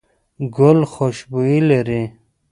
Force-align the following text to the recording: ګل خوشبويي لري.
ګل 0.55 0.79
خوشبويي 0.93 1.59
لري. 1.69 2.03